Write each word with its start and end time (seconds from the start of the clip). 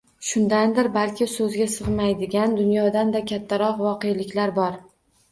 Shundandir 0.27 0.87
balki 0.93 1.25
soʻzga 1.33 1.67
sigʻmaydigan, 1.73 2.55
dunyodan-da 2.59 3.21
kattaroq 3.33 3.83
voqeliklar 3.83 4.55
bor. 4.57 4.79